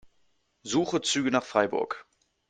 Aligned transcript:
Suche 0.63 0.99
Züge 1.03 1.29
nach 1.29 1.43
Freiburg. 1.45 2.07